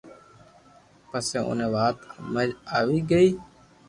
پسو 1.09 1.39
اوني 1.47 1.67
وات 1.73 1.97
ھمج 2.15 2.49
آوي 2.77 2.99
گئي 3.09 3.29